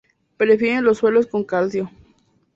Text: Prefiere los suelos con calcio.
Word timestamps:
Prefiere 0.35 0.81
los 0.81 0.97
suelos 0.97 1.27
con 1.27 1.43
calcio. 1.43 1.91